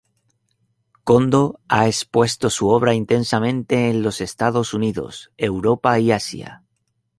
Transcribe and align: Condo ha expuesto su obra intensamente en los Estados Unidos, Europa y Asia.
Condo 1.03 1.59
ha 1.67 1.85
expuesto 1.87 2.49
su 2.49 2.69
obra 2.69 2.95
intensamente 2.95 3.91
en 3.91 4.01
los 4.01 4.19
Estados 4.19 4.73
Unidos, 4.73 5.31
Europa 5.37 5.99
y 5.99 6.11
Asia. 6.11 6.63